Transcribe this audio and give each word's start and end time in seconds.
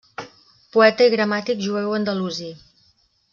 Poeta 0.77 1.05
i 1.09 1.11
gramàtic 1.15 1.61
jueu 1.67 1.93
andalusí. 1.99 2.51